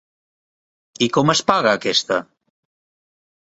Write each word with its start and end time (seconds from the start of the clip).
I 1.07 1.11
com 1.19 1.31
es 1.35 1.43
paga 1.53 1.77
aquesta.? 1.81 2.21